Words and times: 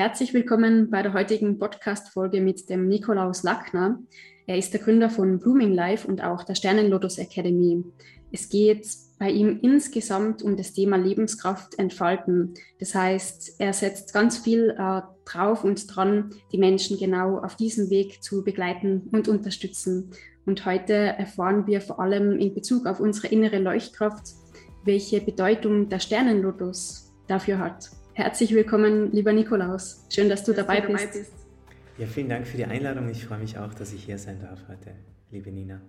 Herzlich 0.00 0.32
willkommen 0.32 0.88
bei 0.88 1.02
der 1.02 1.12
heutigen 1.12 1.58
Podcast-Folge 1.58 2.40
mit 2.40 2.70
dem 2.70 2.88
Nikolaus 2.88 3.42
Lackner. 3.42 3.98
Er 4.46 4.56
ist 4.56 4.72
der 4.72 4.80
Gründer 4.80 5.10
von 5.10 5.38
Blooming 5.38 5.74
Life 5.74 6.08
und 6.08 6.24
auch 6.24 6.42
der 6.42 6.54
Sternenlotus 6.54 7.18
Academy. 7.18 7.84
Es 8.32 8.48
geht 8.48 8.88
bei 9.18 9.30
ihm 9.30 9.58
insgesamt 9.60 10.42
um 10.42 10.56
das 10.56 10.72
Thema 10.72 10.96
Lebenskraft 10.96 11.78
entfalten. 11.78 12.54
Das 12.78 12.94
heißt, 12.94 13.56
er 13.58 13.74
setzt 13.74 14.14
ganz 14.14 14.38
viel 14.38 14.70
äh, 14.70 15.02
drauf 15.26 15.64
und 15.64 15.94
dran, 15.94 16.30
die 16.50 16.56
Menschen 16.56 16.96
genau 16.96 17.36
auf 17.36 17.56
diesem 17.56 17.90
Weg 17.90 18.22
zu 18.22 18.42
begleiten 18.42 19.06
und 19.12 19.28
unterstützen. 19.28 20.12
Und 20.46 20.64
heute 20.64 20.94
erfahren 20.94 21.66
wir 21.66 21.82
vor 21.82 22.00
allem 22.00 22.38
in 22.38 22.54
Bezug 22.54 22.86
auf 22.86 23.00
unsere 23.00 23.26
innere 23.26 23.58
Leuchtkraft, 23.58 24.28
welche 24.82 25.20
Bedeutung 25.20 25.90
der 25.90 25.98
Sternenlotus 25.98 27.12
dafür 27.26 27.58
hat. 27.58 27.99
Herzlich 28.14 28.52
willkommen, 28.52 29.12
lieber 29.12 29.32
Nikolaus. 29.32 30.04
Schön, 30.12 30.28
dass 30.28 30.42
du, 30.42 30.52
dass 30.52 30.66
dabei, 30.66 30.80
du 30.80 30.88
dabei 30.88 31.06
bist. 31.06 31.30
bist. 31.30 31.46
Ja, 31.96 32.06
vielen 32.06 32.28
Dank 32.28 32.46
für 32.46 32.56
die 32.56 32.64
Einladung. 32.64 33.08
Ich 33.08 33.24
freue 33.24 33.38
mich 33.38 33.56
auch, 33.56 33.72
dass 33.72 33.92
ich 33.92 34.04
hier 34.04 34.18
sein 34.18 34.40
darf 34.40 34.66
heute, 34.68 34.94
liebe 35.30 35.52
Nina. 35.52 35.80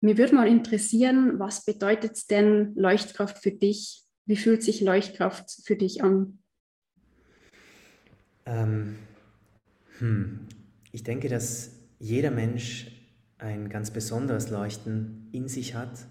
Mir 0.00 0.18
würde 0.18 0.34
mal 0.34 0.48
interessieren, 0.48 1.38
was 1.38 1.64
bedeutet 1.64 2.28
denn 2.30 2.74
Leuchtkraft 2.74 3.38
für 3.38 3.52
dich? 3.52 4.02
Wie 4.26 4.36
fühlt 4.36 4.64
sich 4.64 4.80
Leuchtkraft 4.80 5.48
für 5.64 5.76
dich 5.76 6.02
an? 6.02 6.40
Ähm, 8.46 8.98
hm. 9.98 10.48
Ich 10.90 11.04
denke, 11.04 11.28
dass 11.28 11.70
jeder 12.00 12.32
Mensch 12.32 12.90
ein 13.38 13.68
ganz 13.68 13.92
besonderes 13.92 14.50
Leuchten 14.50 15.28
in 15.30 15.46
sich 15.46 15.76
hat 15.76 16.06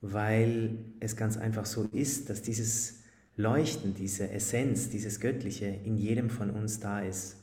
weil 0.00 0.78
es 1.00 1.16
ganz 1.16 1.36
einfach 1.36 1.66
so 1.66 1.84
ist, 1.92 2.30
dass 2.30 2.42
dieses 2.42 3.02
Leuchten, 3.36 3.94
diese 3.94 4.30
Essenz, 4.30 4.88
dieses 4.88 5.20
Göttliche 5.20 5.66
in 5.66 5.96
jedem 5.96 6.30
von 6.30 6.50
uns 6.50 6.80
da 6.80 7.00
ist. 7.00 7.36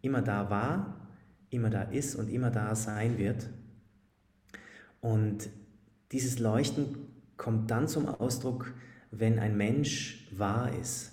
Immer 0.00 0.22
da 0.22 0.48
war, 0.50 1.08
immer 1.50 1.70
da 1.70 1.82
ist 1.82 2.14
und 2.14 2.30
immer 2.30 2.50
da 2.50 2.74
sein 2.74 3.18
wird. 3.18 3.48
Und 5.00 5.50
dieses 6.12 6.38
Leuchten 6.38 6.96
kommt 7.36 7.70
dann 7.70 7.88
zum 7.88 8.06
Ausdruck, 8.06 8.72
wenn 9.10 9.38
ein 9.38 9.56
Mensch 9.56 10.28
wahr 10.32 10.72
ist. 10.80 11.12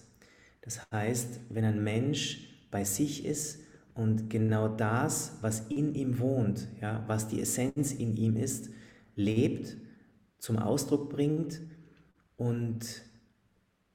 Das 0.61 0.81
heißt, 0.91 1.41
wenn 1.49 1.65
ein 1.65 1.83
Mensch 1.83 2.67
bei 2.71 2.83
sich 2.83 3.25
ist 3.25 3.59
und 3.95 4.29
genau 4.29 4.67
das, 4.67 5.33
was 5.41 5.67
in 5.69 5.95
ihm 5.95 6.19
wohnt, 6.19 6.67
ja, 6.79 7.03
was 7.07 7.27
die 7.27 7.41
Essenz 7.41 7.91
in 7.91 8.15
ihm 8.15 8.37
ist, 8.37 8.69
lebt 9.15 9.75
zum 10.39 10.57
Ausdruck 10.57 11.09
bringt 11.09 11.61
und 12.37 13.03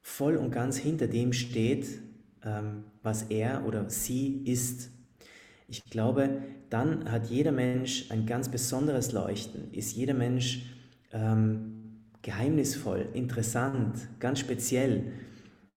voll 0.00 0.36
und 0.36 0.50
ganz 0.50 0.76
hinter 0.76 1.08
dem 1.08 1.32
steht, 1.32 1.86
ähm, 2.44 2.84
was 3.02 3.24
er 3.24 3.66
oder 3.66 3.88
sie 3.88 4.42
ist. 4.44 4.90
Ich 5.66 5.84
glaube, 5.84 6.42
dann 6.70 7.10
hat 7.10 7.26
jeder 7.26 7.52
Mensch 7.52 8.10
ein 8.10 8.26
ganz 8.26 8.50
besonderes 8.50 9.12
Leuchten, 9.12 9.72
ist 9.72 9.96
jeder 9.96 10.14
Mensch 10.14 10.66
ähm, 11.12 12.02
geheimnisvoll, 12.22 13.08
interessant, 13.14 13.96
ganz 14.20 14.40
speziell, 14.40 15.12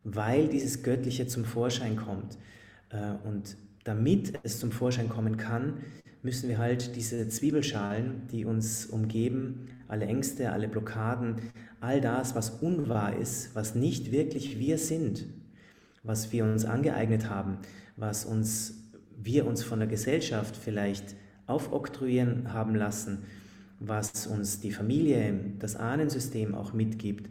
weil 0.03 0.47
dieses 0.47 0.83
Göttliche 0.83 1.27
zum 1.27 1.45
Vorschein 1.45 1.95
kommt. 1.95 2.37
Äh, 2.89 3.27
und 3.27 3.57
damit 3.83 4.39
es 4.43 4.59
zum 4.59 4.71
Vorschein 4.71 5.07
kommen 5.07 5.37
kann, 5.37 5.81
müssen 6.27 6.49
wir 6.49 6.57
halt 6.57 6.97
diese 6.97 7.29
Zwiebelschalen, 7.29 8.23
die 8.33 8.43
uns 8.43 8.85
umgeben, 8.85 9.69
alle 9.87 10.07
Ängste, 10.07 10.51
alle 10.51 10.67
Blockaden, 10.67 11.37
all 11.79 12.01
das, 12.01 12.35
was 12.35 12.49
unwahr 12.49 13.15
ist, 13.15 13.55
was 13.55 13.75
nicht 13.75 14.11
wirklich 14.11 14.59
wir 14.59 14.77
sind, 14.77 15.23
was 16.03 16.33
wir 16.33 16.43
uns 16.43 16.65
angeeignet 16.65 17.29
haben, 17.29 17.59
was 17.95 18.25
uns, 18.25 18.73
wir 19.15 19.47
uns 19.47 19.63
von 19.63 19.79
der 19.79 19.87
Gesellschaft 19.87 20.57
vielleicht 20.57 21.15
aufoktroyieren 21.45 22.51
haben 22.51 22.75
lassen, 22.75 23.19
was 23.79 24.27
uns 24.27 24.59
die 24.59 24.71
Familie, 24.71 25.33
das 25.59 25.77
Ahnensystem 25.77 26.55
auch 26.55 26.73
mitgibt, 26.73 27.29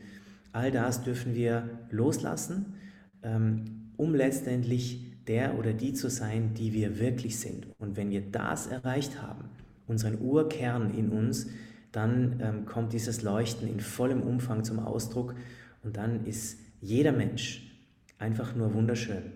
all 0.53 0.71
das 0.71 1.03
dürfen 1.03 1.35
wir 1.35 1.69
loslassen, 1.91 2.77
ähm, 3.23 3.91
um 3.99 4.15
letztendlich 4.15 5.16
der 5.29 5.59
oder 5.59 5.73
die 5.73 5.93
zu 5.93 6.09
sein, 6.09 6.55
die 6.55 6.73
wir 6.73 6.99
wirklich 6.99 7.39
sind. 7.39 7.67
Und 7.79 7.97
wenn 7.97 8.11
wir 8.11 8.23
das 8.23 8.67
erreicht 8.67 9.21
haben, 9.23 9.51
unseren 9.87 10.21
Urkern 10.21 10.93
in 10.97 11.11
uns, 11.11 11.49
dann 11.93 12.41
ähm, 12.43 12.67
kommt 12.67 12.93
dieses 12.93 13.23
Leuchten 13.23 13.69
in 13.69 13.81
vollem 13.81 14.23
Umfang 14.23 14.65
zum 14.65 14.81
Ausdruck 14.81 15.35
und 15.83 15.97
dann 15.97 16.27
ist 16.27 16.59
jeder 16.81 17.13
Mensch 17.13 17.67
einfach 18.19 18.55
nur 18.55 18.75
wunderschön. 18.75 19.33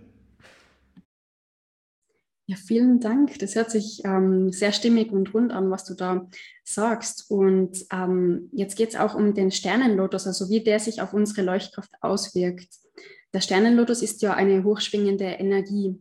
Ja, 2.51 2.57
vielen 2.57 2.99
Dank. 2.99 3.39
Das 3.39 3.55
hört 3.55 3.71
sich 3.71 4.03
ähm, 4.05 4.51
sehr 4.51 4.73
stimmig 4.73 5.13
und 5.13 5.33
rund 5.33 5.53
an, 5.53 5.71
was 5.71 5.85
du 5.85 5.95
da 5.95 6.29
sagst. 6.65 7.31
Und 7.31 7.87
ähm, 7.93 8.51
jetzt 8.51 8.77
geht 8.77 8.89
es 8.89 8.97
auch 8.97 9.15
um 9.15 9.35
den 9.35 9.53
Sternenlotus, 9.53 10.27
also 10.27 10.51
wie 10.51 10.65
der 10.65 10.81
sich 10.81 11.01
auf 11.01 11.15
unsere 11.15 11.43
Leuchtkraft 11.43 11.93
auswirkt. 12.01 12.67
Der 13.33 13.41
Sternenlotus 13.41 14.03
ist 14.03 14.23
ja 14.23 14.35
eine 14.35 14.65
hochschwingende 14.65 15.25
Energie. 15.25 16.01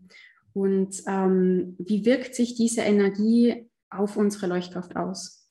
Und 0.54 1.04
ähm, 1.08 1.76
wie 1.78 2.06
wirkt 2.06 2.34
sich 2.36 2.56
diese 2.56 2.82
Energie 2.82 3.70
auf 3.90 4.18
unsere 4.18 4.48
Leuchtkraft 4.48 4.96
aus? 4.96 5.48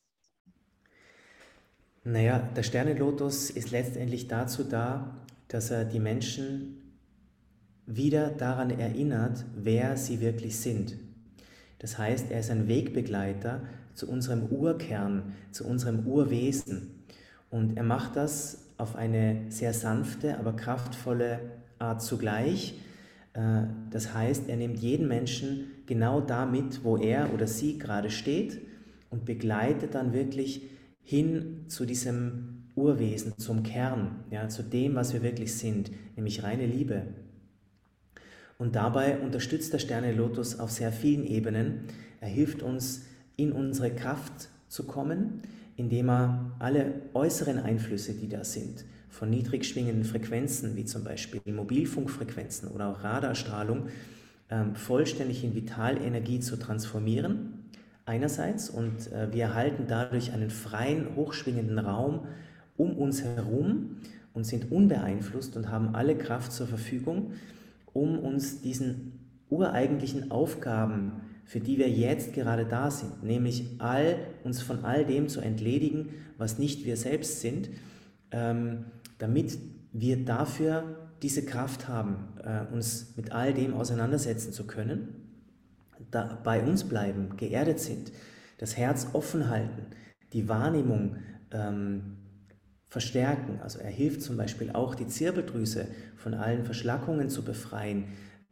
Naja, 2.05 2.39
der 2.57 2.63
Sternenlotus 2.63 3.51
ist 3.51 3.71
letztendlich 3.71 4.29
dazu 4.29 4.65
da, 4.65 5.17
dass 5.49 5.71
er 5.71 5.85
die 5.85 6.01
Menschen 6.01 6.97
wieder 7.87 8.31
daran 8.31 8.71
erinnert, 8.71 9.45
wer 9.55 9.97
sie 9.97 10.21
wirklich 10.21 10.59
sind. 10.59 10.97
Das 11.79 11.97
heißt, 11.97 12.31
er 12.31 12.41
ist 12.41 12.51
ein 12.51 12.67
Wegbegleiter 12.67 13.63
zu 13.95 14.09
unserem 14.09 14.47
Urkern, 14.47 15.35
zu 15.53 15.65
unserem 15.65 16.07
Urwesen. 16.07 17.05
Und 17.51 17.77
er 17.77 17.83
macht 17.85 18.17
das 18.17 18.67
auf 18.77 18.97
eine 18.97 19.47
sehr 19.49 19.73
sanfte, 19.73 20.39
aber 20.39 20.55
kraftvolle 20.55 21.41
Art 21.79 22.03
zugleich. 22.03 22.75
Äh, 23.35 23.63
das 23.91 24.15
heißt, 24.15 24.49
er 24.49 24.57
nimmt 24.57 24.79
jeden 24.79 25.09
Menschen 25.09 25.71
genau 25.87 26.21
da 26.21 26.47
mit, 26.47 26.85
wo 26.85 26.97
er 26.97 27.33
oder 27.33 27.47
sie 27.47 27.79
gerade 27.79 28.11
steht 28.11 28.61
und 29.11 29.25
begleitet 29.25 29.95
dann 29.95 30.13
wirklich 30.13 30.63
hin 31.03 31.65
zu 31.69 31.87
diesem 31.87 32.65
Urwesen, 32.75 33.37
zum 33.39 33.63
Kern, 33.63 34.25
ja, 34.31 34.49
zu 34.49 34.63
dem, 34.63 34.95
was 34.95 35.13
wir 35.13 35.23
wirklich 35.23 35.55
sind, 35.55 35.91
nämlich 36.17 36.43
reine 36.43 36.67
Liebe. 36.67 37.03
Und 38.59 38.77
dabei 38.77 39.19
unterstützt 39.19 39.73
der 39.73 39.79
Sterne 39.79 40.13
Lotus 40.13 40.59
auf 40.59 40.71
sehr 40.71 40.93
vielen 40.93 41.25
Ebenen. 41.25 41.85
Er 42.21 42.29
hilft 42.29 42.63
uns, 42.63 43.07
in 43.37 43.53
unsere 43.53 43.95
Kraft 43.95 44.51
zu 44.69 44.85
kommen, 44.85 45.43
indem 45.77 46.11
er 46.11 46.53
alle 46.59 47.03
äußeren 47.15 47.59
Einflüsse, 47.59 48.15
die 48.15 48.29
da 48.29 48.45
sind, 48.45 48.85
von 49.09 49.31
niedrig 49.31 49.65
schwingenden 49.65 50.05
Frequenzen, 50.05 50.77
wie 50.77 50.85
zum 50.85 51.05
Beispiel 51.05 51.41
Mobilfunkfrequenzen 51.47 52.69
oder 52.69 52.89
auch 52.89 53.03
Radarstrahlung, 53.03 53.89
ähm, 54.51 54.75
vollständig 54.75 55.45
in 55.45 55.55
Vitalenergie 55.55 56.41
zu 56.41 56.57
transformieren, 56.57 57.71
einerseits, 58.07 58.71
und 58.71 59.13
äh, 59.13 59.33
wir 59.33 59.45
erhalten 59.45 59.85
dadurch 59.87 60.33
einen 60.33 60.51
freien, 60.51 61.15
hochschwingenden 61.17 61.79
Raum 61.79 62.27
um 62.77 62.97
uns 62.97 63.23
herum 63.23 63.97
und 64.35 64.45
sind 64.45 64.71
unbeeinflusst 64.71 65.57
und 65.57 65.69
haben 65.69 65.95
alle 65.95 66.17
Kraft 66.17 66.53
zur 66.53 66.67
Verfügung, 66.67 67.33
um 67.93 68.19
uns 68.19 68.63
diesen 68.63 69.13
ureigentlichen 69.51 70.31
Aufgaben, 70.31 71.13
für 71.45 71.61
die 71.61 71.79
wir 71.79 71.89
jetzt 71.89 72.35
gerade 72.35 72.67
da 72.67 72.91
sind, 72.91 73.23
nämlich 73.25 73.65
all, 73.79 74.17
uns 74.45 74.63
von 74.63 74.85
all 74.85 75.05
dem 75.05 75.29
zu 75.29 75.41
entledigen, 75.41 76.11
was 76.37 76.59
nicht 76.59 76.85
wir 76.85 76.97
selbst 76.97 77.41
sind, 77.41 77.71
ähm, 78.31 78.85
damit 79.19 79.59
wir 79.93 80.25
dafür 80.25 81.11
diese 81.23 81.45
Kraft 81.45 81.89
haben, 81.89 82.29
äh, 82.45 82.73
uns 82.73 83.17
mit 83.17 83.33
all 83.33 83.53
dem 83.53 83.75
auseinandersetzen 83.75 84.53
zu 84.53 84.67
können, 84.67 85.09
da 86.11 86.41
bei 86.45 86.63
uns 86.63 86.85
bleiben, 86.85 87.37
geerdet 87.37 87.81
sind, 87.81 88.13
das 88.59 88.77
Herz 88.77 89.09
offen 89.13 89.49
halten, 89.51 89.87
die 90.33 90.49
Wahrnehmung 90.49 91.17
ähm, 91.51 92.19
verstärken. 92.89 93.61
Also 93.63 93.79
er 93.79 93.91
hilft 93.91 94.23
zum 94.23 94.37
Beispiel 94.37 94.71
auch, 94.73 94.95
die 94.95 95.07
Zirbeldrüse 95.07 95.87
von 96.17 96.35
allen 96.35 96.65
Verschlackungen 96.65 97.29
zu 97.29 97.45
befreien, 97.45 98.05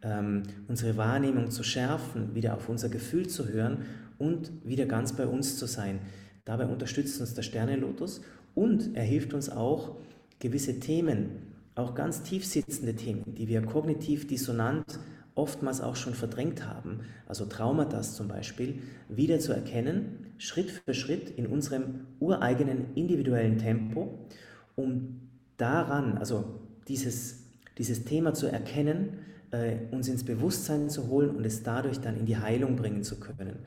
ähm, 0.02 0.42
unsere 0.68 0.96
Wahrnehmung 0.96 1.50
zu 1.50 1.62
schärfen, 1.62 2.34
wieder 2.34 2.54
auf 2.54 2.68
unser 2.68 2.88
Gefühl 2.88 3.28
zu 3.28 3.48
hören 3.48 3.84
und 4.18 4.50
wieder 4.64 4.86
ganz 4.86 5.12
bei 5.12 5.26
uns 5.26 5.58
zu 5.58 5.66
sein. 5.66 6.00
Dabei 6.44 6.66
unterstützt 6.66 7.20
uns 7.20 7.34
der 7.34 7.42
Sternenlotus 7.42 8.22
und 8.54 8.96
er 8.96 9.04
hilft 9.04 9.34
uns 9.34 9.48
auch, 9.48 9.96
gewisse 10.38 10.80
Themen, 10.80 11.54
auch 11.74 11.94
ganz 11.94 12.22
tief 12.22 12.46
sitzende 12.46 12.94
Themen, 12.94 13.34
die 13.34 13.48
wir 13.48 13.62
kognitiv 13.62 14.26
dissonant 14.26 14.98
oftmals 15.34 15.82
auch 15.82 15.96
schon 15.96 16.14
verdrängt 16.14 16.66
haben, 16.66 17.00
also 17.26 17.44
Traumata 17.44 18.00
zum 18.00 18.28
Beispiel, 18.28 18.80
wieder 19.08 19.38
zu 19.38 19.52
erkennen, 19.52 20.32
Schritt 20.38 20.70
für 20.70 20.94
Schritt 20.94 21.28
in 21.30 21.46
unserem 21.46 22.06
ureigenen 22.20 22.94
individuellen 22.94 23.58
Tempo, 23.58 24.18
um 24.76 25.20
daran, 25.58 26.16
also 26.16 26.60
dieses 26.88 27.46
dieses 27.78 28.04
Thema 28.04 28.34
zu 28.34 28.46
erkennen, 28.46 29.18
äh, 29.50 29.76
uns 29.90 30.08
ins 30.08 30.24
Bewusstsein 30.24 30.88
zu 30.88 31.08
holen 31.08 31.30
und 31.30 31.44
es 31.44 31.62
dadurch 31.62 32.00
dann 32.00 32.16
in 32.16 32.26
die 32.26 32.36
Heilung 32.36 32.76
bringen 32.76 33.02
zu 33.02 33.20
können. 33.20 33.58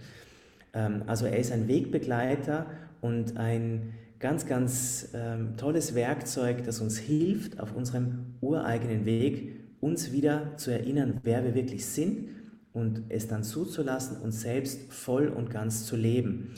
Ähm, 0.74 1.04
also 1.08 1.26
er 1.26 1.38
ist 1.38 1.52
ein 1.52 1.68
Wegbegleiter 1.68 2.66
und 3.02 3.38
ein 3.38 3.94
ganz, 4.20 4.46
ganz 4.46 5.10
ähm, 5.14 5.56
tolles 5.58 5.96
Werkzeug, 5.96 6.64
das 6.66 6.82
uns 6.82 6.98
hilft, 6.98 7.60
auf 7.60 7.76
unserem 7.76 8.36
ureigenen 8.42 9.06
Weg 9.06 9.56
uns 9.80 10.12
wieder 10.12 10.58
zu 10.58 10.72
erinnern, 10.72 11.22
wer 11.24 11.44
wir 11.44 11.56
wirklich 11.56 11.86
sind 11.86 12.30
und 12.74 13.04
es 13.10 13.28
dann 13.28 13.44
zuzulassen, 13.44 14.18
uns 14.18 14.42
selbst 14.42 14.92
voll 14.92 15.30
und 15.30 15.50
ganz 15.50 15.86
zu 15.86 15.96
leben. 15.96 16.54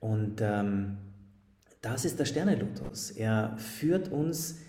Und 0.00 0.40
ähm, 0.40 0.96
das 1.82 2.06
ist 2.06 2.18
der 2.18 2.24
Sternelotus. 2.24 3.10
Er 3.10 3.56
führt 3.58 4.10
uns 4.10 4.60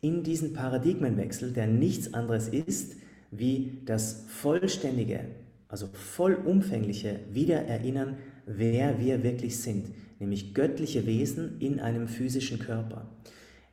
in 0.00 0.22
diesen 0.22 0.52
Paradigmenwechsel, 0.52 1.52
der 1.52 1.66
nichts 1.66 2.14
anderes 2.14 2.48
ist, 2.48 2.96
wie 3.32 3.82
das 3.84 4.24
vollständige, 4.28 5.26
also 5.68 5.88
vollumfängliche 5.92 7.20
Wiedererinnern, 7.32 8.16
wer 8.56 8.98
wir 8.98 9.22
wirklich 9.22 9.58
sind, 9.58 9.86
nämlich 10.18 10.54
göttliche 10.54 11.06
Wesen 11.06 11.60
in 11.60 11.80
einem 11.80 12.08
physischen 12.08 12.58
Körper. 12.58 13.08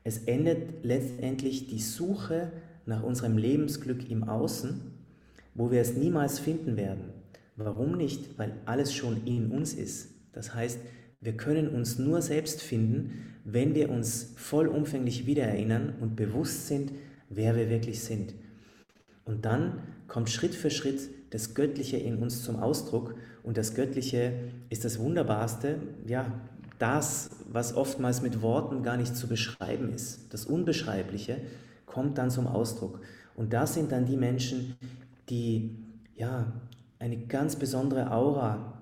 Es 0.03 0.19
endet 0.19 0.83
letztendlich 0.83 1.67
die 1.67 1.81
Suche 1.81 2.51
nach 2.85 3.03
unserem 3.03 3.37
Lebensglück 3.37 4.09
im 4.09 4.23
Außen, 4.23 4.79
wo 5.53 5.71
wir 5.71 5.81
es 5.81 5.95
niemals 5.95 6.39
finden 6.39 6.77
werden. 6.77 7.09
Warum 7.55 7.97
nicht? 7.97 8.37
Weil 8.37 8.53
alles 8.65 8.93
schon 8.93 9.25
in 9.25 9.51
uns 9.51 9.73
ist. 9.73 10.09
Das 10.31 10.53
heißt, 10.53 10.79
wir 11.19 11.33
können 11.33 11.67
uns 11.69 11.97
nur 11.97 12.21
selbst 12.21 12.61
finden, 12.61 13.11
wenn 13.43 13.73
wir 13.73 13.89
uns 13.89 14.33
vollumfänglich 14.35 15.25
wiedererinnern 15.25 15.95
und 15.99 16.15
bewusst 16.15 16.67
sind, 16.67 16.91
wer 17.29 17.55
wir 17.55 17.69
wirklich 17.69 18.01
sind. 18.01 18.35
Und 19.25 19.45
dann 19.45 19.79
kommt 20.07 20.29
Schritt 20.29 20.55
für 20.55 20.69
Schritt 20.69 21.09
das 21.29 21.53
Göttliche 21.53 21.97
in 21.97 22.17
uns 22.17 22.43
zum 22.43 22.57
Ausdruck. 22.57 23.15
Und 23.43 23.57
das 23.57 23.75
Göttliche 23.75 24.33
ist 24.69 24.85
das 24.85 24.99
Wunderbarste, 24.99 25.79
ja, 26.05 26.31
das, 26.79 27.31
was 27.49 27.75
oftmals 27.75 28.21
mit 28.21 28.41
Worten 28.41 28.83
gar 28.83 28.97
nicht 28.97 29.15
zu 29.15 29.27
beschreiben 29.27 29.93
ist. 29.93 30.31
Das 30.33 30.45
Unbeschreibliche 30.45 31.37
kommt 31.85 32.17
dann 32.17 32.29
zum 32.29 32.47
Ausdruck. 32.47 33.01
Und 33.35 33.53
das 33.53 33.73
sind 33.73 33.91
dann 33.91 34.05
die 34.05 34.17
Menschen, 34.17 34.75
die 35.29 35.75
ja 36.15 36.51
eine 36.99 37.17
ganz 37.17 37.55
besondere 37.55 38.11
Aura 38.11 38.73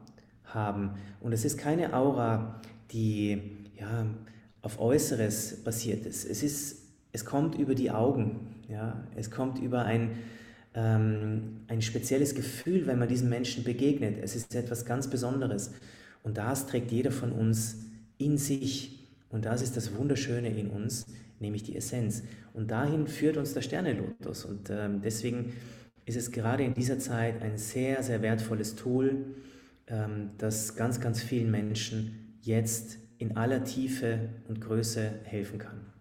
haben. 0.46 0.92
Und 1.22 1.34
es 1.34 1.46
ist 1.46 1.58
keine 1.58 1.94
Aura, 1.94 2.62
die 2.92 3.42
ja 3.80 4.06
auf 4.62 4.80
Äußeres 4.80 5.64
basiert 5.64 6.06
ist. 6.06 6.26
Es 6.26 6.44
ist, 6.44 6.84
es 7.12 7.26
kommt 7.26 7.56
über 7.56 7.76
die 7.76 7.92
Augen. 7.92 8.56
Ja, 8.68 9.04
es 9.16 9.32
kommt 9.32 9.60
über 9.60 9.84
ein 9.84 10.18
ähm, 10.76 11.62
ein 11.68 11.82
spezielles 11.82 12.36
Gefühl, 12.36 12.86
wenn 12.86 13.00
man 13.00 13.08
diesen 13.08 13.30
Menschen 13.30 13.64
begegnet. 13.64 14.18
Es 14.22 14.36
ist 14.36 14.54
etwas 14.54 14.86
ganz 14.86 15.10
Besonderes. 15.10 15.72
Und 16.22 16.38
das 16.38 16.68
trägt 16.68 16.92
jeder 16.92 17.12
von 17.12 17.32
uns 17.32 17.78
in 18.18 18.38
sich. 18.38 19.08
Und 19.30 19.46
das 19.46 19.62
ist 19.62 19.78
das 19.78 19.96
Wunderschöne 19.96 20.50
in 20.50 20.70
uns, 20.70 21.08
nämlich 21.40 21.64
die 21.64 21.76
Essenz. 21.76 22.24
Und 22.54 22.72
dahin 22.72 23.08
führt 23.08 23.38
uns 23.38 23.54
der 23.54 23.62
Sternelotus. 23.62 24.46
Und 24.46 24.70
ähm, 24.70 25.02
deswegen 25.02 25.54
ist 26.06 26.18
es 26.18 26.32
gerade 26.32 26.64
in 26.64 26.74
dieser 26.74 27.00
Zeit 27.00 27.42
ein 27.42 27.58
sehr, 27.58 28.04
sehr 28.04 28.22
wertvolles 28.22 28.76
Tool, 28.76 29.26
ähm, 29.88 30.32
das 30.38 30.76
ganz, 30.76 31.00
ganz 31.00 31.22
vielen 31.22 31.52
Menschen 31.52 32.38
jetzt 32.42 32.98
in 33.18 33.38
aller 33.38 33.64
Tiefe 33.64 34.30
und 34.48 34.62
Größe 34.62 35.20
helfen 35.24 35.58
kann. 35.58 35.95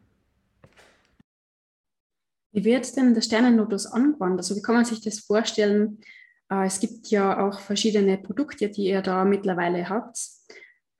Wie 2.54 2.64
wird 2.64 2.96
denn 2.96 3.14
der 3.14 3.20
Sternenlotus 3.20 3.86
angewandt? 3.86 4.38
Also 4.38 4.54
wie 4.54 4.62
kann 4.62 4.76
man 4.76 4.84
sich 4.84 5.00
das 5.00 5.18
vorstellen? 5.18 5.98
Äh, 6.48 6.66
es 6.66 6.78
gibt 6.78 7.08
ja 7.08 7.44
auch 7.44 7.58
verschiedene 7.58 8.16
Produkte, 8.16 8.68
die 8.68 8.86
ihr 8.86 9.02
da 9.02 9.24
mittlerweile 9.24 9.88
habt. 9.88 10.16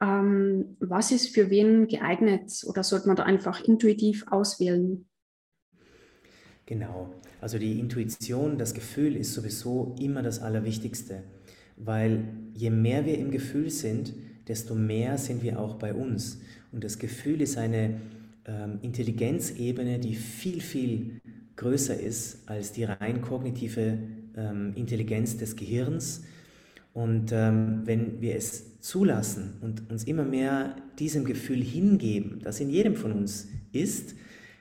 Ähm, 0.02 0.76
was 0.80 1.12
ist 1.12 1.28
für 1.32 1.50
wen 1.50 1.86
geeignet 1.86 2.64
oder 2.66 2.82
sollte 2.82 3.06
man 3.06 3.14
da 3.14 3.22
einfach 3.22 3.62
intuitiv 3.62 4.26
auswählen? 4.32 5.06
Genau, 6.66 7.14
also 7.40 7.58
die 7.58 7.78
Intuition, 7.78 8.58
das 8.58 8.74
Gefühl 8.74 9.14
ist 9.14 9.32
sowieso 9.32 9.94
immer 10.00 10.22
das 10.22 10.42
Allerwichtigste, 10.42 11.22
weil 11.76 12.24
je 12.52 12.70
mehr 12.70 13.06
wir 13.06 13.16
im 13.16 13.30
Gefühl 13.30 13.70
sind, 13.70 14.12
desto 14.48 14.74
mehr 14.74 15.18
sind 15.18 15.44
wir 15.44 15.60
auch 15.60 15.76
bei 15.76 15.94
uns. 15.94 16.40
Und 16.72 16.82
das 16.82 16.98
Gefühl 16.98 17.40
ist 17.42 17.58
eine 17.58 18.00
ähm, 18.46 18.80
Intelligenzebene, 18.82 20.00
die 20.00 20.16
viel, 20.16 20.60
viel 20.60 21.20
größer 21.56 21.98
ist 21.98 22.48
als 22.48 22.72
die 22.72 22.84
rein 22.84 23.22
kognitive 23.22 23.98
ähm, 24.36 24.72
Intelligenz 24.74 25.36
des 25.36 25.56
Gehirns. 25.56 26.24
Und 26.92 27.32
ähm, 27.32 27.82
wenn 27.84 28.20
wir 28.20 28.36
es 28.36 28.80
zulassen 28.80 29.54
und 29.60 29.90
uns 29.90 30.04
immer 30.04 30.24
mehr 30.24 30.76
diesem 30.98 31.24
Gefühl 31.24 31.62
hingeben, 31.62 32.40
das 32.42 32.60
in 32.60 32.70
jedem 32.70 32.94
von 32.94 33.12
uns 33.12 33.48
ist, 33.72 34.14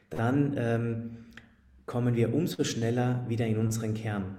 dann 0.09 0.55
ähm, 0.57 1.17
kommen 1.85 2.15
wir 2.15 2.33
umso 2.33 2.63
schneller 2.63 3.25
wieder 3.27 3.45
in 3.45 3.57
unseren 3.57 3.93
Kern. 3.93 4.37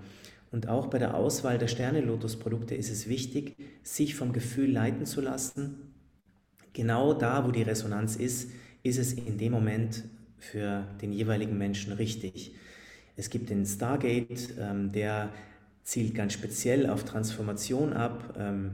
Und 0.51 0.69
auch 0.69 0.87
bei 0.87 0.99
der 0.99 1.15
Auswahl 1.15 1.59
der 1.59 1.67
Sterne-Lotus-Produkte 1.67 2.75
ist 2.75 2.91
es 2.91 3.09
wichtig, 3.09 3.57
sich 3.83 4.15
vom 4.15 4.33
Gefühl 4.33 4.71
leiten 4.71 5.05
zu 5.05 5.21
lassen. 5.21 5.95
Genau 6.73 7.13
da, 7.13 7.47
wo 7.47 7.51
die 7.51 7.63
Resonanz 7.63 8.17
ist, 8.17 8.51
ist 8.83 8.99
es 8.99 9.13
in 9.13 9.39
dem 9.39 9.53
Moment 9.53 10.05
für 10.51 10.87
den 11.01 11.13
jeweiligen 11.13 11.59
Menschen 11.59 11.93
richtig. 11.93 12.55
Es 13.17 13.31
gibt 13.31 13.51
den 13.51 13.65
Stargate, 13.65 14.55
ähm, 14.59 14.93
der 14.93 15.31
zielt 15.83 16.15
ganz 16.15 16.33
speziell 16.33 16.89
auf 16.89 17.05
Transformation 17.05 17.93
ab. 17.93 18.35
Ähm, 18.39 18.73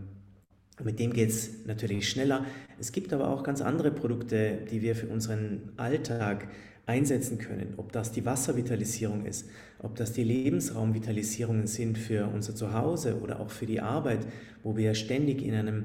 mit 0.83 0.99
dem 0.99 1.13
geht 1.13 1.29
es 1.29 1.67
natürlich 1.67 2.09
schneller. 2.09 2.47
Es 2.79 2.93
gibt 2.93 3.13
aber 3.13 3.29
auch 3.29 3.43
ganz 3.43 3.61
andere 3.61 3.91
Produkte, 3.91 4.59
die 4.71 4.81
wir 4.81 4.97
für 4.97 5.09
unseren 5.09 5.73
Alltag 5.77 6.49
einsetzen 6.87 7.39
können. 7.39 7.75
Ob 7.77 7.93
das 7.93 8.13
die 8.13 8.25
Wasservitalisierung 8.25 9.27
ist, 9.27 9.49
ob 9.79 9.97
das 9.97 10.13
die 10.13 10.25
Lebensraumvitalisierungen 10.25 11.67
sind 11.67 11.99
für 11.99 12.27
unser 12.27 12.55
Zuhause 12.55 13.21
oder 13.21 13.41
auch 13.41 13.51
für 13.51 13.67
die 13.67 13.81
Arbeit, 13.81 14.27
wo 14.63 14.77
wir 14.77 14.95
ständig 14.95 15.43
in 15.43 15.55
einem 15.55 15.85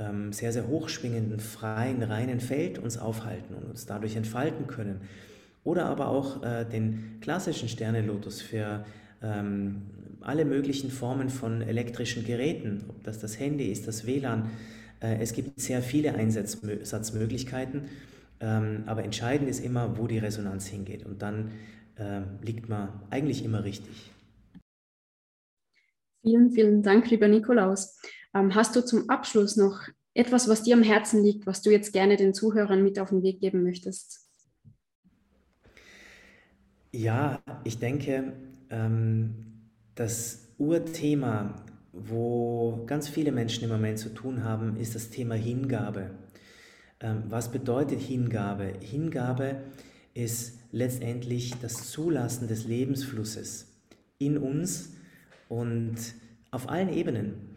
ähm, 0.00 0.32
sehr, 0.32 0.52
sehr 0.52 0.66
hochschwingenden, 0.66 1.38
freien, 1.40 2.02
reinen 2.02 2.40
Feld 2.40 2.78
uns 2.78 2.98
aufhalten 2.98 3.54
und 3.54 3.64
uns 3.70 3.86
dadurch 3.86 4.16
entfalten 4.16 4.66
können. 4.66 5.02
Oder 5.62 5.86
aber 5.86 6.08
auch 6.08 6.42
äh, 6.42 6.64
den 6.64 7.18
klassischen 7.20 7.68
Sternelotus 7.68 8.40
für 8.40 8.84
ähm, 9.22 9.82
alle 10.22 10.44
möglichen 10.44 10.90
Formen 10.90 11.28
von 11.28 11.60
elektrischen 11.60 12.24
Geräten, 12.24 12.84
ob 12.88 13.04
das 13.04 13.20
das 13.20 13.38
Handy 13.38 13.70
ist, 13.70 13.86
das 13.86 14.06
WLAN. 14.06 14.50
Äh, 15.00 15.18
es 15.20 15.34
gibt 15.34 15.60
sehr 15.60 15.82
viele 15.82 16.14
Einsatzmöglichkeiten, 16.14 17.82
ähm, 18.40 18.84
aber 18.86 19.04
entscheidend 19.04 19.50
ist 19.50 19.62
immer, 19.62 19.98
wo 19.98 20.06
die 20.06 20.18
Resonanz 20.18 20.66
hingeht. 20.66 21.04
Und 21.04 21.20
dann 21.20 21.52
äh, 21.96 22.22
liegt 22.42 22.68
man 22.70 22.88
eigentlich 23.10 23.44
immer 23.44 23.64
richtig. 23.64 24.10
Vielen, 26.22 26.50
vielen 26.50 26.82
Dank, 26.82 27.10
lieber 27.10 27.28
Nikolaus. 27.28 27.98
Ähm, 28.34 28.54
hast 28.54 28.76
du 28.76 28.84
zum 28.84 29.08
Abschluss 29.10 29.56
noch 29.56 29.80
etwas, 30.14 30.48
was 30.48 30.62
dir 30.62 30.76
am 30.76 30.82
Herzen 30.82 31.22
liegt, 31.22 31.46
was 31.46 31.62
du 31.62 31.70
jetzt 31.70 31.92
gerne 31.92 32.16
den 32.16 32.34
Zuhörern 32.34 32.82
mit 32.82 32.98
auf 32.98 33.10
den 33.10 33.22
Weg 33.22 33.40
geben 33.40 33.62
möchtest? 33.62 34.26
Ja, 36.92 37.40
ich 37.64 37.78
denke, 37.78 38.32
ähm, 38.70 39.34
das 39.94 40.48
Urthema, 40.58 41.54
wo 41.92 42.84
ganz 42.86 43.08
viele 43.08 43.32
Menschen 43.32 43.64
im 43.64 43.70
Moment 43.70 43.98
zu 43.98 44.12
tun 44.12 44.44
haben, 44.44 44.76
ist 44.76 44.94
das 44.94 45.10
Thema 45.10 45.34
Hingabe. 45.34 46.10
Ähm, 47.00 47.24
was 47.28 47.50
bedeutet 47.50 48.00
Hingabe? 48.00 48.74
Hingabe 48.80 49.62
ist 50.14 50.58
letztendlich 50.72 51.54
das 51.60 51.90
Zulassen 51.90 52.48
des 52.48 52.66
Lebensflusses 52.66 53.68
in 54.18 54.36
uns 54.36 54.94
und 55.48 55.96
auf 56.50 56.68
allen 56.68 56.92
Ebenen. 56.92 57.49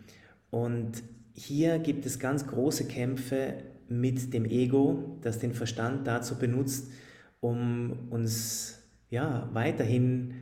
Und 0.53 1.01
hier 1.33 1.79
gibt 1.79 2.05
es 2.05 2.19
ganz 2.19 2.45
große 2.45 2.85
Kämpfe 2.85 3.55
mit 3.89 4.35
dem 4.35 4.45
Ego, 4.45 5.17
das 5.23 5.39
den 5.39 5.51
Verstand 5.51 6.05
dazu 6.05 6.37
benutzt, 6.37 6.91
um 7.39 7.97
uns 8.11 8.77
ja 9.09 9.49
weiterhin 9.53 10.35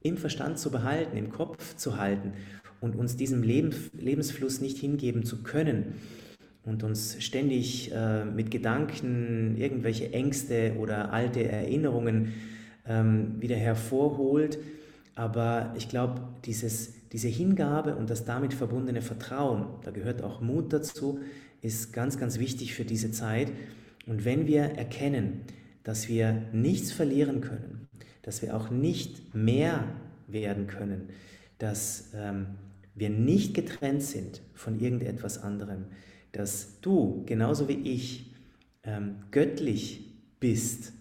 im 0.00 0.16
Verstand 0.16 0.58
zu 0.58 0.70
behalten, 0.70 1.14
im 1.18 1.30
Kopf 1.30 1.76
zu 1.76 1.98
halten 1.98 2.32
und 2.80 2.96
uns 2.96 3.16
diesem 3.16 3.42
Leben, 3.42 3.74
Lebensfluss 3.92 4.62
nicht 4.62 4.78
hingeben 4.78 5.26
zu 5.26 5.42
können 5.42 5.92
und 6.64 6.82
uns 6.82 7.22
ständig 7.22 7.92
äh, 7.92 8.24
mit 8.24 8.50
Gedanken 8.50 9.58
irgendwelche 9.58 10.10
Ängste 10.14 10.76
oder 10.78 11.12
alte 11.12 11.44
Erinnerungen 11.46 12.32
ähm, 12.86 13.34
wieder 13.40 13.56
hervorholt. 13.56 14.58
Aber 15.20 15.74
ich 15.76 15.90
glaube, 15.90 16.22
dieses 16.46 16.94
diese 17.12 17.28
Hingabe 17.28 17.96
und 17.96 18.08
das 18.08 18.24
damit 18.24 18.54
verbundene 18.54 19.02
Vertrauen, 19.02 19.66
da 19.82 19.90
gehört 19.90 20.22
auch 20.22 20.40
Mut 20.40 20.72
dazu, 20.72 21.20
ist 21.60 21.92
ganz, 21.92 22.18
ganz 22.18 22.38
wichtig 22.38 22.74
für 22.74 22.84
diese 22.84 23.10
Zeit. 23.10 23.52
Und 24.06 24.24
wenn 24.24 24.46
wir 24.46 24.62
erkennen, 24.62 25.42
dass 25.82 26.08
wir 26.08 26.44
nichts 26.52 26.92
verlieren 26.92 27.40
können, 27.40 27.88
dass 28.22 28.42
wir 28.42 28.56
auch 28.56 28.70
nicht 28.70 29.34
mehr 29.34 29.84
werden 30.26 30.68
können, 30.68 31.08
dass 31.58 32.10
ähm, 32.14 32.46
wir 32.94 33.10
nicht 33.10 33.54
getrennt 33.54 34.02
sind 34.02 34.40
von 34.54 34.78
irgendetwas 34.78 35.42
anderem, 35.42 35.86
dass 36.32 36.80
du 36.80 37.24
genauso 37.26 37.68
wie 37.68 37.80
ich 37.92 38.32
ähm, 38.84 39.16
göttlich 39.32 40.14
bist 40.38 40.92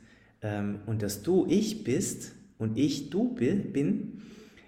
ähm, 0.42 0.80
und 0.88 1.04
dass 1.04 1.22
du 1.22 1.46
ich 1.48 1.84
bist 1.84 2.34
und 2.60 2.78
ich 2.78 3.10
du 3.10 3.34
bin, 3.34 4.22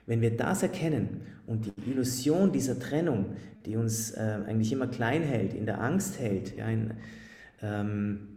wenn 0.07 0.21
wir 0.21 0.35
das 0.35 0.63
erkennen 0.63 1.21
und 1.45 1.65
die 1.65 1.91
Illusion 1.91 2.51
dieser 2.51 2.79
Trennung, 2.79 3.35
die 3.65 3.75
uns 3.75 4.11
äh, 4.11 4.39
eigentlich 4.47 4.71
immer 4.71 4.87
klein 4.87 5.21
hält, 5.21 5.53
in 5.53 5.65
der 5.67 5.81
Angst 5.81 6.19
hält, 6.19 6.57
ja, 6.57 6.67
in, 6.67 6.93
ähm, 7.61 8.27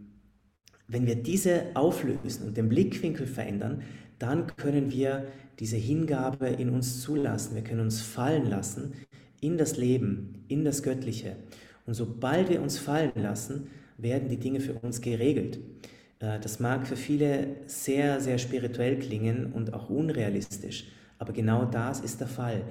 wenn 0.87 1.07
wir 1.07 1.15
diese 1.15 1.63
auflösen 1.73 2.47
und 2.47 2.57
den 2.57 2.69
Blickwinkel 2.69 3.25
verändern, 3.25 3.81
dann 4.19 4.47
können 4.55 4.91
wir 4.91 5.25
diese 5.59 5.77
Hingabe 5.77 6.47
in 6.47 6.69
uns 6.69 7.01
zulassen. 7.01 7.55
Wir 7.55 7.63
können 7.63 7.81
uns 7.81 8.01
fallen 8.01 8.49
lassen 8.49 8.93
in 9.41 9.57
das 9.57 9.77
Leben, 9.77 10.45
in 10.47 10.63
das 10.63 10.83
Göttliche. 10.83 11.37
Und 11.85 11.93
sobald 11.93 12.49
wir 12.49 12.61
uns 12.61 12.77
fallen 12.77 13.11
lassen, 13.15 13.67
werden 13.97 14.29
die 14.29 14.37
Dinge 14.37 14.59
für 14.59 14.73
uns 14.73 15.01
geregelt. 15.01 15.59
Äh, 16.25 16.39
das 16.39 16.59
mag 16.59 16.87
für 16.87 16.95
viele 16.95 17.47
sehr, 17.67 18.19
sehr 18.19 18.37
spirituell 18.37 18.97
klingen 18.97 19.51
und 19.53 19.73
auch 19.73 19.89
unrealistisch, 19.89 20.85
aber 21.19 21.33
genau 21.33 21.65
das 21.65 21.99
ist 21.99 22.19
der 22.19 22.27
Fall. 22.27 22.63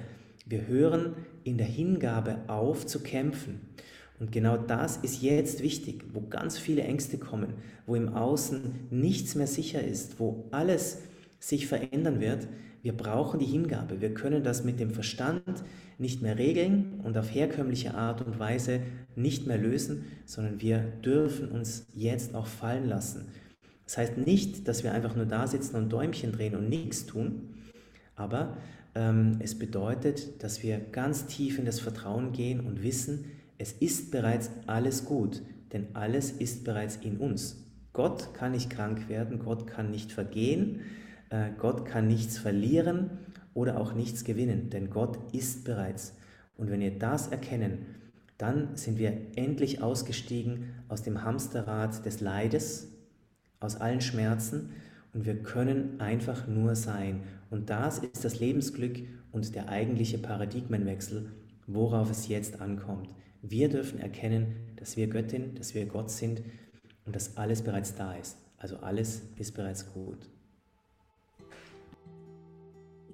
Wir 0.45 0.67
hören 0.67 1.15
in 1.43 1.57
der 1.57 1.67
Hingabe 1.67 2.37
auf 2.47 2.85
zu 2.85 3.01
kämpfen. 3.01 3.61
Und 4.19 4.31
genau 4.31 4.55
das 4.55 4.97
ist 4.97 5.21
jetzt 5.21 5.61
wichtig, 5.61 6.05
wo 6.13 6.21
ganz 6.21 6.57
viele 6.57 6.83
Ängste 6.83 7.17
kommen, 7.17 7.55
wo 7.85 7.95
im 7.95 8.13
Außen 8.13 8.87
nichts 8.89 9.35
mehr 9.35 9.47
sicher 9.47 9.83
ist, 9.83 10.19
wo 10.19 10.47
alles 10.51 11.01
sich 11.39 11.67
verändern 11.67 12.21
wird. 12.21 12.47
Wir 12.81 12.95
brauchen 12.95 13.39
die 13.39 13.45
Hingabe. 13.45 13.99
Wir 13.99 14.13
können 14.13 14.43
das 14.43 14.63
mit 14.63 14.79
dem 14.79 14.91
Verstand 14.91 15.63
nicht 15.97 16.21
mehr 16.21 16.37
regeln 16.37 17.01
und 17.03 17.17
auf 17.17 17.33
herkömmliche 17.33 17.93
Art 17.95 18.21
und 18.21 18.39
Weise 18.39 18.79
nicht 19.15 19.47
mehr 19.47 19.57
lösen, 19.57 20.05
sondern 20.25 20.61
wir 20.61 20.79
dürfen 20.79 21.49
uns 21.49 21.87
jetzt 21.93 22.35
auch 22.35 22.47
fallen 22.47 22.87
lassen. 22.87 23.25
Das 23.85 23.97
heißt 23.97 24.17
nicht, 24.17 24.67
dass 24.67 24.83
wir 24.83 24.93
einfach 24.93 25.15
nur 25.15 25.25
da 25.25 25.47
sitzen 25.47 25.75
und 25.75 25.89
Däumchen 25.89 26.31
drehen 26.31 26.55
und 26.55 26.69
nichts 26.69 27.05
tun, 27.05 27.53
aber 28.15 28.57
ähm, 28.95 29.37
es 29.39 29.59
bedeutet, 29.59 30.43
dass 30.43 30.63
wir 30.63 30.79
ganz 30.79 31.27
tief 31.27 31.59
in 31.59 31.65
das 31.65 31.79
Vertrauen 31.79 32.31
gehen 32.31 32.61
und 32.61 32.81
wissen, 32.81 33.25
es 33.57 33.71
ist 33.73 34.11
bereits 34.11 34.49
alles 34.67 35.05
gut, 35.05 35.41
denn 35.73 35.87
alles 35.93 36.31
ist 36.31 36.63
bereits 36.63 36.97
in 36.97 37.17
uns. 37.17 37.57
Gott 37.93 38.33
kann 38.33 38.51
nicht 38.51 38.69
krank 38.69 39.07
werden, 39.07 39.39
Gott 39.39 39.67
kann 39.67 39.91
nicht 39.91 40.11
vergehen, 40.11 40.81
äh, 41.29 41.49
Gott 41.57 41.85
kann 41.85 42.07
nichts 42.07 42.37
verlieren 42.37 43.11
oder 43.53 43.79
auch 43.79 43.93
nichts 43.93 44.23
gewinnen, 44.23 44.69
denn 44.69 44.89
Gott 44.89 45.17
ist 45.33 45.63
bereits. 45.63 46.13
Und 46.57 46.69
wenn 46.69 46.81
wir 46.81 46.97
das 46.97 47.27
erkennen, 47.27 47.85
dann 48.37 48.75
sind 48.75 48.97
wir 48.99 49.13
endlich 49.35 49.81
ausgestiegen 49.81 50.73
aus 50.89 51.03
dem 51.03 51.23
Hamsterrad 51.23 52.05
des 52.05 52.19
Leides, 52.19 52.89
aus 53.65 53.75
allen 53.75 54.01
Schmerzen 54.01 54.69
und 55.13 55.25
wir 55.25 55.41
können 55.41 55.99
einfach 55.99 56.47
nur 56.47 56.75
sein. 56.75 57.23
Und 57.49 57.69
das 57.69 57.99
ist 57.99 58.23
das 58.23 58.39
Lebensglück 58.39 58.99
und 59.31 59.55
der 59.55 59.69
eigentliche 59.69 60.17
Paradigmenwechsel, 60.17 61.31
worauf 61.67 62.11
es 62.11 62.27
jetzt 62.27 62.61
ankommt. 62.61 63.09
Wir 63.41 63.69
dürfen 63.69 63.99
erkennen, 63.99 64.55
dass 64.77 64.97
wir 64.97 65.07
Göttin, 65.07 65.55
dass 65.55 65.75
wir 65.75 65.85
Gott 65.85 66.09
sind 66.09 66.41
und 67.05 67.15
dass 67.15 67.37
alles 67.37 67.61
bereits 67.61 67.95
da 67.95 68.13
ist. 68.15 68.37
Also 68.57 68.77
alles 68.77 69.21
ist 69.37 69.53
bereits 69.53 69.93
gut. 69.93 70.29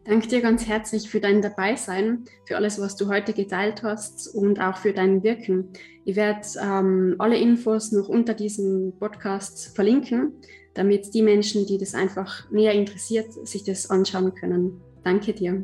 Danke 0.03 0.27
dir 0.27 0.41
ganz 0.41 0.67
herzlich 0.67 1.09
für 1.09 1.19
dein 1.19 1.41
Dabeisein, 1.41 2.25
für 2.45 2.57
alles, 2.57 2.81
was 2.81 2.95
du 2.95 3.07
heute 3.07 3.33
geteilt 3.33 3.83
hast 3.83 4.33
und 4.33 4.59
auch 4.59 4.77
für 4.77 4.93
dein 4.93 5.21
Wirken. 5.23 5.69
Ich 6.05 6.15
werde 6.15 6.47
ähm, 6.59 7.15
alle 7.19 7.37
Infos 7.37 7.91
noch 7.91 8.09
unter 8.09 8.33
diesem 8.33 8.93
Podcast 8.97 9.75
verlinken, 9.75 10.33
damit 10.73 11.13
die 11.13 11.21
Menschen, 11.21 11.67
die 11.67 11.77
das 11.77 11.93
einfach 11.93 12.49
näher 12.49 12.73
interessiert, 12.73 13.31
sich 13.47 13.63
das 13.63 13.91
anschauen 13.91 14.33
können. 14.33 14.81
Danke 15.03 15.33
dir. 15.33 15.63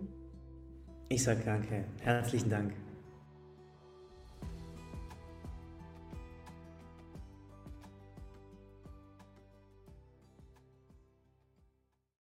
Ich 1.10 1.24
sage 1.24 1.42
danke. 1.44 1.86
Herzlichen 2.02 2.50
Dank. 2.50 2.87